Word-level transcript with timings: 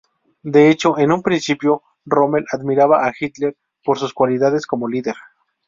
De 0.41 0.71
hecho, 0.71 0.97
en 0.97 1.11
un 1.11 1.21
principio 1.21 1.83
Rommel 2.07 2.47
admiraba 2.51 3.05
a 3.05 3.13
Hitler 3.19 3.55
por 3.85 3.99
sus 3.99 4.15
cualidades 4.15 4.65
como 4.65 4.87
líder. 4.87 5.13